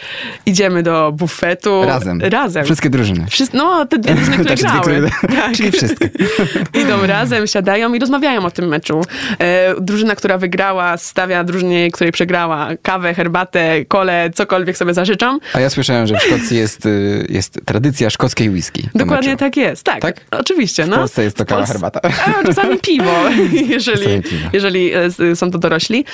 [0.47, 1.83] idziemy do bufetu.
[1.85, 2.21] Razem.
[2.23, 2.65] Razem.
[2.65, 3.27] Wszystkie drużyny.
[3.31, 4.81] Wszyscy, no, te dwie drużyny, które te, grały.
[4.81, 5.53] które- Tak.
[5.57, 6.11] Czyli wszystkie.
[6.83, 9.01] Idą razem, siadają i rozmawiają o tym meczu.
[9.41, 15.39] E, drużyna, która wygrała, stawia drużynie, której przegrała kawę, herbatę, kole, cokolwiek sobie zażyczą.
[15.55, 18.83] A ja słyszałem, że w Szkocji jest, y, jest tradycja szkockiej whisky.
[18.95, 19.39] do Dokładnie meczu.
[19.39, 19.83] tak jest.
[19.85, 20.21] Tak, Tak?
[20.31, 20.85] oczywiście.
[20.85, 20.97] W no.
[20.97, 22.01] Polsce jest to W kawa, Polsce- herbata.
[22.41, 23.13] A, czasami piwo,
[23.69, 24.49] jeżeli, Piwo.
[24.53, 26.05] jeżeli e, są to dorośli.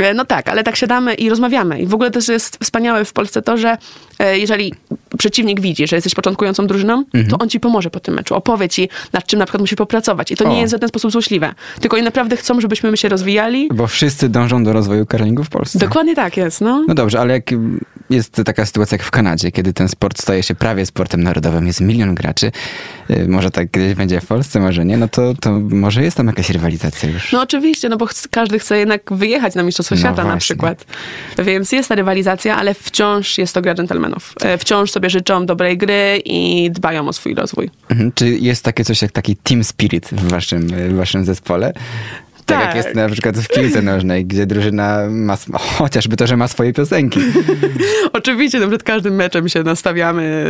[0.00, 1.80] E, No tak, ale tak siadamy i rozmawiamy.
[1.80, 3.76] I w ogóle też jest wspaniałe w Polsce to, że
[4.18, 4.74] e, jeżeli
[5.18, 7.26] przeciwnik widzi, że jesteś początkującą drużyną, Mhm.
[7.26, 8.34] to on ci pomoże po tym meczu.
[8.34, 10.30] Opowie ci, nad czym na przykład musisz popracować.
[10.30, 10.48] I to O.
[10.52, 11.54] nie jest w żaden sposób złośliwe.
[11.80, 13.68] Tylko oni naprawdę chcą, żebyśmy my się rozwijali.
[13.74, 15.78] Bo wszyscy dążą do rozwoju curlingu w Polsce.
[15.78, 16.84] Dokładnie tak jest, no.
[16.88, 17.50] No dobrze, ale jak
[18.10, 21.80] jest taka sytuacja jak w Kanadzie, kiedy ten sport staje się prawie sportem narodowym, jest
[21.80, 22.52] milion graczy,
[23.10, 26.26] y, może tak kiedyś będzie w Polsce, może nie, no to, to może jest tam
[26.26, 27.31] jakaś rywalizacja już.
[27.32, 30.40] No oczywiście, no bo każdy chce jednak wyjechać na Mistrzostwo No Świata na właśnie.
[30.40, 30.84] przykład.
[31.38, 34.34] Więc jest ta rywalizacja, ale wciąż jest to gra dżentelmenów.
[34.40, 37.70] E, Wciąż sobie życzą dobrej gry i dbają o swój rozwój.
[37.90, 38.12] Mhm.
[38.14, 41.72] Czy jest takie coś jak taki team spirit w waszym, w waszym zespole?
[42.52, 42.84] Tak, jak Tak.
[42.84, 45.36] jest na przykład w piłce nożnej, gdzie drużyna ma,
[45.78, 47.20] chociażby to, że ma swoje piosenki.
[48.12, 50.44] Oczywiście, no przed każdym meczem się nastawiamy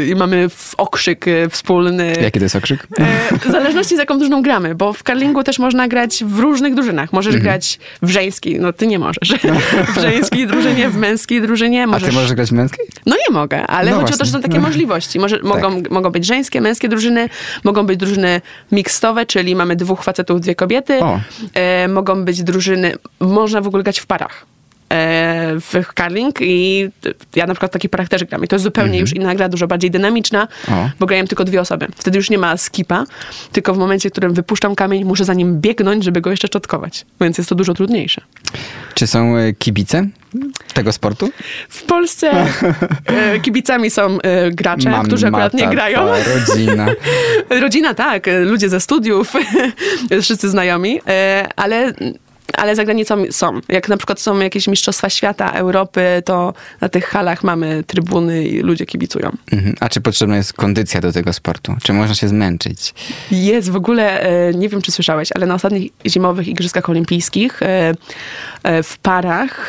[0.00, 2.12] e, i mamy okrzyk e, wspólny.
[2.22, 2.86] Jaki to jest okrzyk?
[2.98, 6.74] E, W zależności z jaką drużyną gramy, bo w karlingu też można grać w różnych
[6.74, 7.12] drużynach.
[7.12, 7.42] Możesz Mhm.
[7.42, 9.28] grać w żeńskiej, no ty nie możesz.
[9.96, 11.82] W żeńskiej drużynie, w męskiej drużynie.
[11.82, 12.08] A Możesz...
[12.08, 12.86] ty możesz grać w męskiej?
[13.06, 14.26] No nie mogę, ale No chodzi o to, właśnie.
[14.26, 14.66] że są takie No.
[14.66, 15.18] możliwości.
[15.18, 17.28] Może, mogą, mogą być żeńskie, męskie drużyny,
[17.64, 18.40] mogą być drużyny
[18.72, 20.98] mikstowe, czyli mamy dwóch facetów, dwie kobiety.
[21.00, 21.20] O.
[21.54, 24.46] E, mogą być drużyny, można w ogóle grać w parach.
[24.92, 26.88] E, W curling i
[27.36, 28.44] ja na przykład w takich parach też gram.
[28.44, 30.86] I to jest zupełnie już inna gra, dużo bardziej dynamiczna, Mhm.
[30.86, 30.90] O.
[31.00, 31.86] bo grają tylko dwie osoby.
[31.96, 33.04] Wtedy już nie ma skipa,
[33.52, 37.06] tylko w momencie, w którym wypuszczam kamień, muszę za nim biegnąć, żeby go jeszcze czotkować.
[37.20, 38.20] Więc jest to dużo trudniejsze.
[38.94, 40.06] Czy są e, kibice
[40.74, 41.30] tego sportu?
[41.68, 42.30] W Polsce
[43.06, 44.18] e, kibicami są
[44.52, 45.98] gracze, Mam, którzy akurat nie mata, grają.
[46.06, 46.86] twa rodzina.
[47.60, 49.32] Rodzina tak, ludzie ze studiów,
[50.22, 51.00] wszyscy znajomi,
[51.56, 51.92] ale,
[52.54, 53.60] ale za granicą są.
[53.68, 58.60] Jak na przykład są jakieś Mistrzostwa Świata, Europy, to na tych halach mamy trybuny i
[58.60, 59.30] ludzie kibicują.
[59.52, 59.74] Mhm.
[59.80, 61.74] A czy potrzebna jest kondycja do tego sportu?
[61.82, 62.94] Czy można się zmęczyć?
[63.30, 67.94] Jest w ogóle, e, nie wiem czy słyszałeś, ale na ostatnich zimowych Igrzyskach Olimpijskich e,
[68.62, 69.68] e, w parach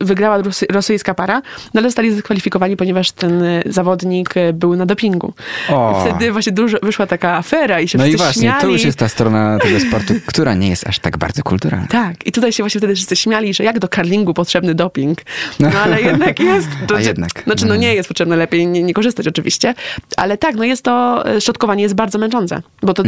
[0.00, 1.42] wygrała rosy, rosyjska para,
[1.74, 5.34] no ale zostali zdyskwalifikowani, ponieważ ten zawodnik był na dopingu.
[5.68, 6.04] O.
[6.04, 8.60] Wtedy właśnie dużo, wyszła taka afera i się No i właśnie, śmiali.
[8.60, 11.86] tu już jest ta strona tego sportu, która nie jest aż tak bardzo kulturalna.
[11.86, 15.18] Tak, i tutaj się właśnie wtedy wszyscy śmiali, że jak do karlingu potrzebny doping.
[15.60, 16.68] No ale jednak jest.
[16.96, 17.30] A jednak.
[17.44, 17.80] Znaczy, no Mhm.
[17.80, 19.74] nie jest potrzebne, lepiej nie, nie korzystać oczywiście.
[20.16, 23.02] Ale tak, no jest to, e, szczotkowanie jest bardzo męczące, bo to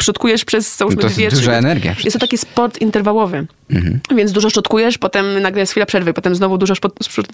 [0.00, 1.14] szczotkujesz przez załóżmy Mhm.
[1.14, 3.46] To jest dwie, duża trzy- energia Jest to taki sport interwałowy.
[3.70, 4.00] Mhm.
[4.16, 6.74] Więc dużo szczotkujesz, potem nagle jest chwila przerwy, potem znowu dużo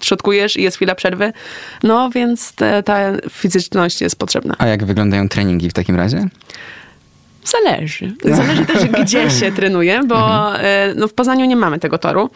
[0.01, 1.33] szczotkujesz i jest chwila przerwy.
[1.83, 2.97] No więc te, ta
[3.29, 4.55] fizyczność jest potrzebna.
[4.57, 6.27] A jak wyglądają treningi w takim razie?
[7.51, 8.15] Zależy.
[8.37, 12.29] Zależy też, gdzie się trenuje, bo e, no, w Poznaniu nie mamy tego toru,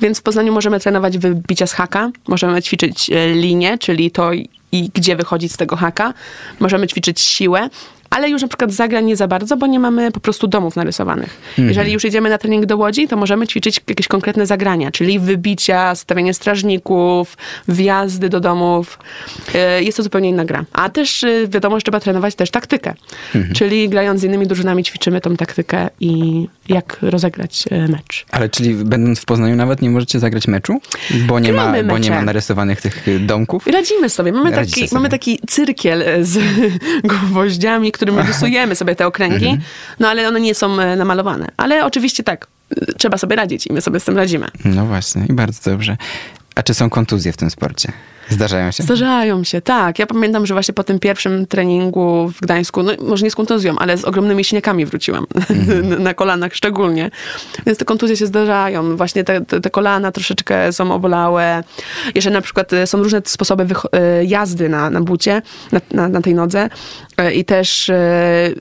[0.00, 4.30] więc w Poznaniu możemy trenować wybicia z haka, możemy ćwiczyć e, linię, czyli to
[4.72, 6.14] i gdzie wychodzić z tego haka,
[6.60, 7.68] możemy ćwiczyć siłę,
[8.16, 11.38] ale już na przykład zagrań nie za bardzo, bo nie mamy po prostu domów narysowanych.
[11.58, 15.94] Jeżeli już jedziemy na trening do Łodzi, to możemy ćwiczyć jakieś konkretne zagrania, czyli wybicia,
[15.94, 17.36] stawianie strażników,
[17.68, 18.98] wjazdy do domów.
[19.54, 20.64] E, Jest to zupełnie inna gra.
[20.72, 22.94] A też e, wiadomo, że trzeba trenować też taktykę.
[23.54, 28.26] Czyli grając z innymi drużynami ćwiczymy tą taktykę i jak rozegrać e, mecz.
[28.30, 30.80] Ale czyli będąc w Poznaniu nawet nie możecie zagrać meczu?
[31.26, 33.66] Bo nie, ma, bo nie ma narysowanych tych y, domków?
[33.66, 34.32] Radzimy sobie.
[34.32, 34.88] Mamy taki, sobie.
[34.92, 36.38] mamy taki cyrkiel z
[37.04, 39.62] gwoździami, którym rysujemy sobie te okręgi, Mhm.
[40.00, 41.46] no ale one nie są e, namalowane.
[41.56, 44.46] Ale oczywiście tak, e, trzeba sobie radzić i my sobie z tym radzimy.
[44.64, 45.96] No właśnie, i bardzo dobrze.
[46.56, 47.92] A czy są kontuzje w tym sporcie?
[48.28, 48.82] Zdarzają się?
[48.82, 49.98] Zdarzają się, tak.
[49.98, 53.78] Ja pamiętam, że właśnie po tym pierwszym treningu w Gdańsku, no może nie z kontuzją,
[53.78, 55.26] ale z ogromnymi siniakami wróciłam.
[55.50, 56.02] Mhm.
[56.02, 57.10] na kolanach szczególnie.
[57.66, 58.96] Więc te kontuzje się zdarzają.
[58.96, 61.64] Właśnie te, te, te kolana troszeczkę są obolałe.
[62.14, 65.42] Jeszcze na przykład e, są różne sposoby e, jazdy na, na bucie,
[65.72, 66.68] na, na, na tej nodze.
[67.16, 67.90] E, I też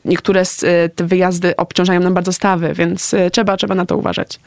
[0.05, 0.59] niektóre z,
[0.95, 4.39] te wyjazdy obciążają nam bardzo stawy, więc trzeba, trzeba na to uważać.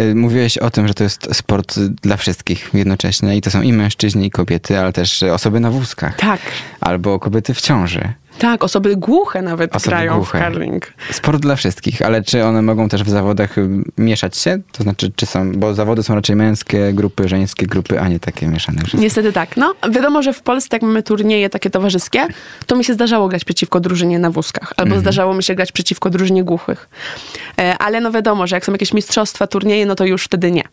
[0.00, 3.72] Y, Mówiłeś o tym, że to jest sport dla wszystkich jednocześnie i to są i
[3.72, 6.16] mężczyźni, i kobiety, ale też osoby na wózkach.
[6.16, 6.40] Tak.
[6.80, 8.12] Albo kobiety w ciąży.
[8.42, 10.38] Tak, osoby głuche nawet Osoby grają głuche.
[10.38, 10.92] w curling.
[11.10, 14.58] Sport dla wszystkich, ale czy one mogą też w zawodach y, mieszać się?
[14.72, 18.46] To znaczy, czy są, bo zawody są raczej męskie grupy, żeńskie grupy, a nie takie
[18.48, 18.98] mieszane wszystkie.
[18.98, 19.56] Niestety tak.
[19.56, 22.26] No, wiadomo, że w Polsce jak mamy turnieje takie towarzyskie,
[22.66, 26.10] to mi się zdarzało grać przeciwko drużynie na wózkach, albo zdarzało mi się grać przeciwko
[26.10, 26.88] drużynie głuchych.
[27.58, 30.64] E, ale no wiadomo, że jak są jakieś mistrzostwa, turnieje, no to już wtedy nie.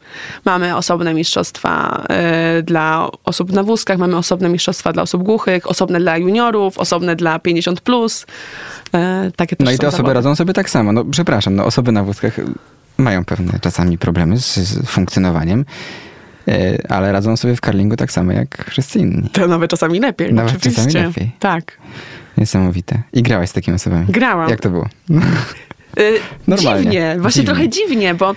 [0.45, 5.99] Mamy osobne mistrzostwa e, dla osób na wózkach, mamy osobne mistrzostwa dla osób głuchych, osobne
[5.99, 7.58] dla juniorów, osobne dla 50+.
[7.83, 8.25] Plus.
[8.93, 10.91] E, takie No i te osoby radzą sobie tak samo.
[10.91, 12.33] No przepraszam, no osoby na wózkach
[12.97, 15.65] mają pewne czasami problemy z, z funkcjonowaniem,
[16.47, 19.29] e, ale radzą sobie w karlingu tak samo jak wszyscy inni.
[19.29, 20.33] To nawet czasami lepiej.
[20.33, 20.85] Nawet oczywiście.
[20.85, 21.31] czasami lepiej.
[21.39, 21.77] Tak.
[22.37, 23.01] Niesamowite.
[23.13, 24.05] I grałaś z takimi osobami.
[24.09, 24.49] Grałam.
[24.49, 24.87] Jak to było?
[25.99, 26.83] Y, Normalnie.
[26.83, 27.55] Dziwnie, właśnie Dziwnie.
[27.55, 28.35] trochę dziwnie, bo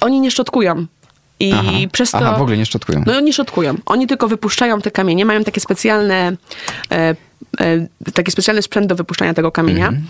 [0.00, 0.86] oni nie szczotkują.
[1.40, 1.70] I Aha.
[1.92, 2.18] przez to.
[2.18, 3.02] Aha, w ogóle nie szczotkują.
[3.06, 3.74] No nie szczotkują.
[3.86, 6.36] Oni tylko wypuszczają te kamienie, mają takie specjalne.
[6.92, 7.14] E,
[7.60, 9.88] e, taki specjalny sprzęt do wypuszczania tego kamienia.
[9.88, 10.06] Mhm.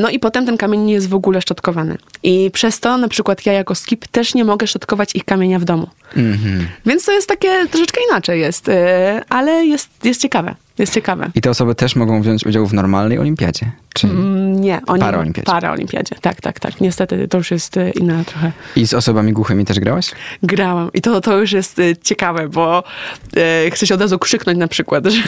[0.00, 1.96] No i potem ten kamień nie jest w ogóle szczotkowany.
[2.22, 5.64] I przez to na przykład ja jako skip też nie mogę szczotkować ich kamienia w
[5.64, 5.88] domu.
[6.16, 6.68] Mhm.
[6.86, 10.54] Więc to jest takie troszeczkę inaczej jest, e, ale jest, jest ciekawe.
[10.80, 11.30] Jest ciekawe.
[11.34, 13.70] I te osoby też mogą wziąć udział w normalnej olimpiadzie.
[13.94, 14.06] Czy...
[14.06, 15.00] Mm, Nie, oni.
[15.00, 15.46] Paraolimpiadzie.
[15.46, 16.16] Paraolimpiadzie.
[16.20, 16.80] Tak, tak, tak.
[16.80, 18.52] Niestety to już jest e, inna trochę.
[18.76, 20.10] I z osobami głuchymi też grałaś?
[20.42, 22.84] Grałam i to, to już jest e, ciekawe, bo
[23.36, 25.22] e, chcę się od razu krzyknąć na przykład, że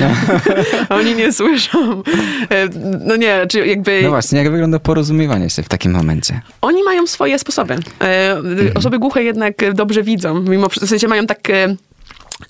[0.99, 2.03] oni nie słyszą.
[2.51, 2.69] E,
[3.07, 6.41] no nie, czy jakby No właśnie, jak wygląda porozumiewanie się w takim momencie?
[6.61, 7.77] oni mają swoje sposoby.
[8.03, 8.37] E,
[8.75, 11.77] Osoby głuche jednak dobrze widzą, mimo w sensie mają tak e,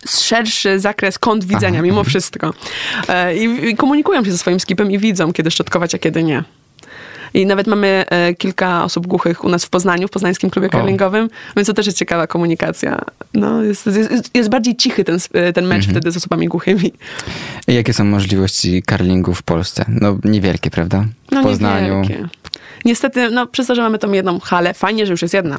[0.08, 2.54] szerszy zakres kąt widzenia, Aha, mimo wszystko.
[3.08, 6.44] E, I, I komunikują się ze swoim skipem i widzą, kiedy szczotkować, a kiedy nie.
[7.34, 11.28] I nawet mamy e, kilka osób głuchych u nas w Poznaniu, w poznańskim klubie curlingowym,
[11.56, 12.98] więc to też jest ciekawa komunikacja.
[13.34, 16.92] No, jest, jest, jest bardziej cichy ten, sp- ten mecz wtedy z osobami głuchymi.
[17.68, 19.84] I jakie są możliwości karlingu w Polsce?
[19.88, 21.04] No niewielkie, prawda?
[21.28, 22.00] W No Poznaniu.
[22.02, 22.28] niewielkie.
[22.84, 25.58] Niestety, no przez to, że mamy tą jedną halę, fajnie, że już jest jedna,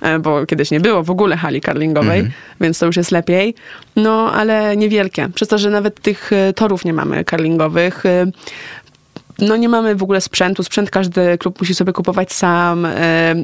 [0.00, 2.32] e, bo kiedyś nie było w ogóle hali karlingowej, Mhm.
[2.60, 3.54] więc to już jest lepiej,
[3.96, 5.28] no ale niewielkie.
[5.34, 8.26] Przez to, że nawet tych e, torów nie mamy karlingowych, e,
[9.38, 10.62] no nie mamy w ogóle sprzętu.
[10.62, 12.86] Sprzęt każdy klub musi sobie kupować sam.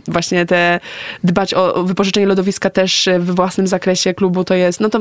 [0.08, 0.80] Właśnie te
[1.24, 5.00] dbać o o wypożyczenie lodowiska też we własnym zakresie klubu to jest, no to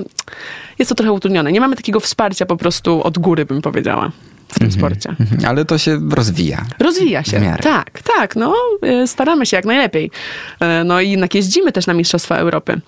[0.80, 1.52] jest to trochę utrudnione.
[1.52, 4.12] Nie mamy takiego wsparcia po prostu od góry, bym powiedziała,
[4.54, 5.10] w tym sporcie.
[5.10, 6.66] Mhm, Ale to się rozwija.
[6.80, 7.56] Rozwija się.
[7.62, 8.36] Tak, tak.
[8.36, 8.56] No,
[9.04, 10.12] y, staramy się jak najlepiej.
[10.60, 12.82] E, No i jednak jeździmy też na Mistrzostwa Europy.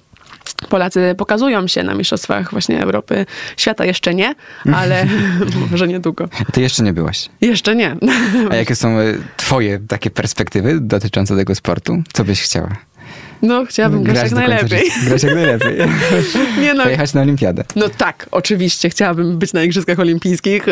[0.70, 3.26] Polacy pokazują się na Mistrzostwach właśnie Europy.
[3.58, 4.36] Świata jeszcze nie,
[4.74, 5.06] ale
[5.72, 6.30] może niedługo.
[6.54, 7.30] Ty jeszcze nie byłaś.
[7.42, 7.96] Jeszcze nie.
[8.50, 12.04] A jakie są e, twoje takie perspektywy dotyczące tego sportu?
[12.14, 12.70] Co byś chciała?
[13.42, 14.86] No, chciałabym grać jak do końca najlepiej.
[14.92, 15.00] życia.
[15.06, 15.78] Grać jak najlepiej.
[16.62, 17.64] Nie no, Pojechać na olimpiadę.
[17.76, 18.90] No tak, oczywiście.
[18.90, 20.66] Chciałabym być na Igrzyskach Olimpijskich.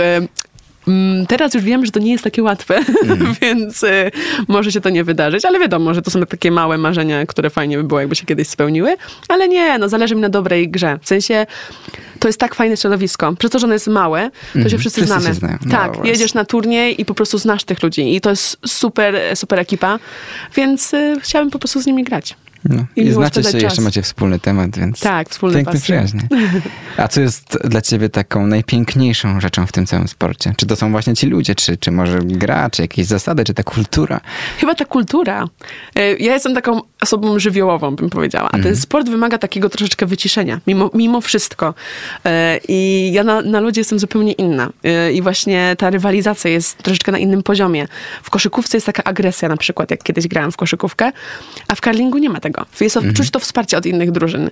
[0.88, 3.36] Mm, Teraz już wiem, że to nie jest takie łatwe, Mhm.
[3.42, 4.12] więc e,
[4.48, 7.78] może się to nie wydarzyć, ale wiadomo, że to są takie małe marzenia, które fajnie
[7.78, 8.96] by było, jakby się kiedyś spełniły.
[9.28, 11.00] Ale nie, no zależy mi na dobrej grze.
[11.02, 11.46] W sensie
[12.20, 13.34] to jest tak fajne środowisko.
[13.40, 14.80] Przez to, że ono jest małe, to się Mhm.
[14.80, 15.28] wszyscy, Wszyscy znamy.
[15.28, 15.58] się znają.
[15.66, 16.12] No tak, właśnie.
[16.12, 18.16] jedziesz na turniej i po prostu znasz tych ludzi.
[18.16, 20.00] I to jest super, super ekipa,
[20.56, 22.36] więc e, chciałabym po prostu z nimi grać.
[22.70, 22.86] No.
[22.96, 25.84] I I, znacie się, jeszcze macie wspólny temat, więc Tak, wspólne pięknie, pasje.
[25.84, 26.22] przyjaźnie.
[26.98, 30.54] A co jest dla ciebie taką najpiękniejszą rzeczą w tym całym sporcie?
[30.58, 33.64] Czy to są właśnie ci ludzie, czy, czy może gra, czy jakieś zasady, czy ta
[33.64, 34.22] kultura?
[34.60, 35.48] Chyba ta kultura.
[35.96, 38.50] E, Ja jestem taką osobą żywiołową, bym powiedziała.
[38.52, 41.74] A ten sport wymaga takiego troszeczkę wyciszenia, mimo, mimo wszystko.
[42.26, 44.70] E, I ja na, na ludzie jestem zupełnie inna.
[44.84, 47.88] E, I właśnie ta rywalizacja jest troszeczkę na innym poziomie.
[48.24, 51.12] W koszykówce jest taka agresja na przykład, jak kiedyś grałam w koszykówkę,
[51.68, 52.53] a w karlingu nie ma tego.
[52.82, 54.50] Jest to, czuć to wsparcie od innych drużyn.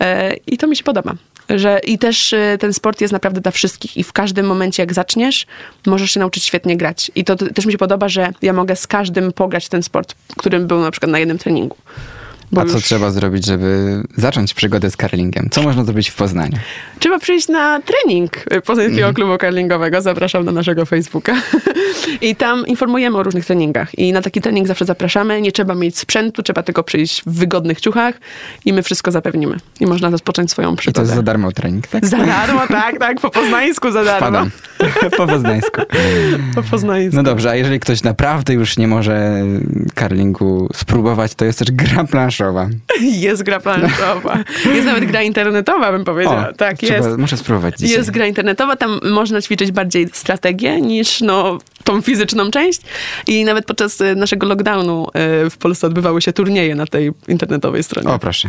[0.00, 1.14] E, I to mi się podoba.
[1.48, 4.94] Że, I też e, ten sport jest naprawdę dla wszystkich i w każdym momencie, jak
[4.94, 5.46] zaczniesz,
[5.86, 7.10] możesz się nauczyć świetnie grać.
[7.14, 10.66] I to też mi się podoba, że ja mogę z każdym pograć ten sport, którym
[10.66, 11.76] był na przykład na jednym treningu.
[12.52, 15.48] Bo A co już trzeba zrobić, żeby zacząć przygodę z karlingiem?
[15.50, 16.58] Co można zrobić w Poznaniu?
[16.98, 18.32] Trzeba przyjść na trening
[18.66, 19.14] Poznańskiego Mhm.
[19.14, 20.00] Klubu Karlingowego.
[20.02, 21.34] Zapraszam na naszego Facebooka.
[22.20, 23.98] I tam informujemy o różnych treningach.
[23.98, 25.40] I na taki trening zawsze zapraszamy.
[25.40, 28.14] Nie trzeba mieć sprzętu, trzeba tylko przyjść w wygodnych ciuchach
[28.64, 29.56] i my wszystko zapewnimy.
[29.80, 31.00] I można rozpocząć swoją I to przygodę.
[31.02, 32.06] jest za darmo trening, tak?
[32.06, 34.26] Za darmo, tak, tak, po poznańsku za darmo.
[34.26, 34.50] Wpadam.
[35.18, 35.80] po poznańsku.
[36.54, 37.16] Po poznańsku.
[37.16, 39.42] No dobrze, a jeżeli ktoś naprawdę już nie może
[39.94, 42.33] karlingu spróbować, to jest też gra planszowa.
[42.36, 42.68] Planszowa.
[43.26, 44.38] Jest gra planszowa.
[44.74, 46.48] Jest nawet gra internetowa, bym powiedziała.
[46.48, 47.18] O, tak, trzeba, jest.
[47.18, 47.96] Muszę spróbować dzisiaj.
[47.96, 52.80] Jest gra internetowa, tam można ćwiczyć bardziej strategię niż no, tą fizyczną część.
[53.26, 57.82] I nawet podczas e, naszego lockdownu e, w Polsce odbywały się turnieje na tej internetowej
[57.82, 58.08] stronie.
[58.08, 58.48] O, proszę.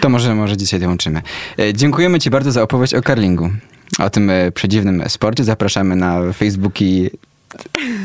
[0.00, 1.22] To może, może dzisiaj dołączymy.
[1.58, 3.50] E, Dziękujemy Ci bardzo za opowieść o karlingu.
[3.98, 5.44] O tym przedziwnym sporcie.
[5.44, 7.10] Zapraszamy na Facebooki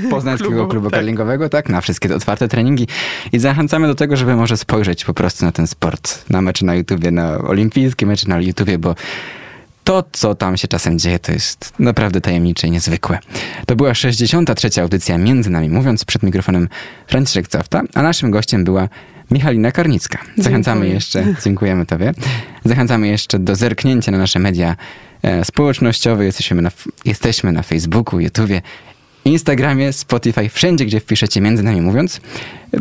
[0.10, 1.00] Poznańskiego Klubu, Klubu tak.
[1.00, 2.88] Karlingowego, tak, na wszystkie te otwarte treningi
[3.32, 6.76] i zachęcamy do tego, żeby może spojrzeć po prostu na ten sport, na mecze na
[6.76, 8.96] YouTubie, na olimpijskie mecze na YouTubie, bo
[9.84, 13.20] to, co tam się czasem dzieje, to jest naprawdę tajemnicze i niezwykłe.
[13.66, 14.82] To była 63.
[14.82, 16.70] audycja Między Nami Mówiąc, przed mikrofonem
[17.08, 18.90] Franciszek Cofta, a naszym gościem była
[19.32, 20.20] Michalina Karnicka.
[20.38, 20.94] Zachęcamy Dziękuję.
[20.94, 22.14] jeszcze, dziękujemy Tobie,
[22.66, 24.76] zachęcamy jeszcze do zerknięcia na nasze media
[25.22, 26.26] e, społecznościowe.
[26.26, 26.72] Jesteśmy na,
[27.06, 28.62] jesteśmy na Facebooku, YouTubie,
[29.26, 32.22] Instagramie, Spotify, wszędzie, gdzie wpiszecie Między Nami Mówiąc,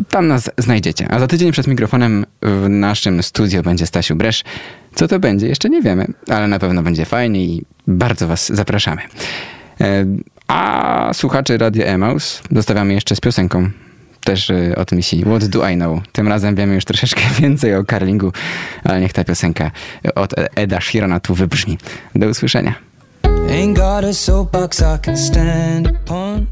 [0.09, 1.07] tam nas znajdziecie.
[1.11, 4.43] A za tydzień przed mikrofonem w naszym studio będzie Stasiu Bresz.
[4.95, 5.47] Co to będzie?
[5.47, 9.01] Jeszcze nie wiemy, ale na pewno będzie fajnie i bardzo Was zapraszamy.
[9.81, 10.05] E,
[10.47, 13.69] A słuchaczy Radia Emaus zostawiamy jeszcze z piosenką.
[14.23, 15.99] Też e, od misji What Do I Know.
[16.11, 18.31] Tym razem wiemy już troszeczkę więcej o karlingu,
[18.83, 19.71] ale niech ta piosenka
[20.15, 21.77] od Eda Sheerana tu wybrzmi.
[22.15, 22.92] Do usłyszenia.
[23.53, 26.47] Ain't got a soapbox I can stand upon.